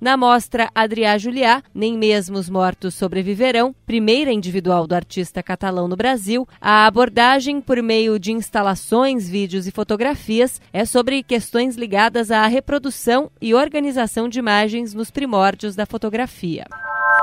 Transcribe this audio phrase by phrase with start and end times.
[0.00, 5.94] na mostra Adrià Juliá, Nem Mesmo os Mortos Sobreviverão, primeira individual do artista catalão no
[5.94, 12.44] Brasil, a abordagem por meio de instalações, vídeos e fotografias é sobre questões ligadas à
[12.46, 16.64] reprodução e organização de imagens nos primórdios da fotografia.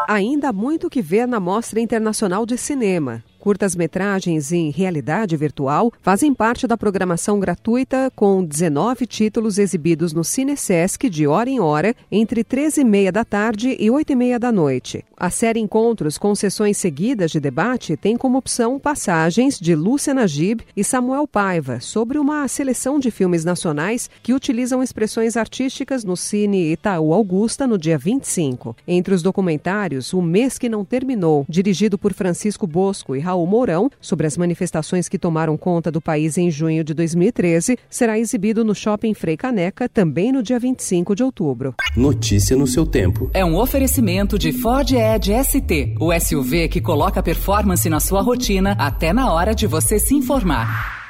[0.07, 3.23] Ainda há muito que ver na Mostra Internacional de Cinema.
[3.43, 11.09] Curtas-metragens em realidade virtual fazem parte da programação gratuita com 19 títulos exibidos no Cinesesc
[11.09, 14.49] de hora em hora, entre 13 e meia da tarde e 8 e meia da
[14.49, 15.03] noite.
[15.17, 20.61] A série Encontros com sessões seguidas de debate tem como opção passagens de Lúcia Najib
[20.73, 26.71] e Samuel Paiva sobre uma seleção de filmes nacionais que utilizam expressões artísticas no Cine
[26.71, 28.73] Itaú Augusta no dia 25.
[28.87, 33.47] Entre os documentários, O Mês que Não Terminou, dirigido por Francisco Bosco e Raul Raul
[33.47, 38.63] Mourão sobre as manifestações que tomaram conta do país em junho de 2013 será exibido
[38.63, 41.73] no Shopping Frei Caneca também no dia 25 de outubro.
[41.97, 43.31] Notícia no seu tempo.
[43.33, 48.75] É um oferecimento de Ford Edge ST, o SUV que coloca performance na sua rotina
[48.77, 51.02] até na hora de você se informar.